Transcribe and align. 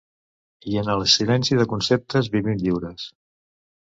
I 0.71 0.77
en 0.83 0.87
el 0.93 1.03
silenci 1.15 1.59
de 1.59 1.67
conceptes 1.75 2.31
vivim 2.37 2.57
lliures. 2.65 3.05